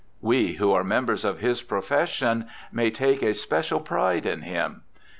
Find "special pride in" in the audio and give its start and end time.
3.35-4.41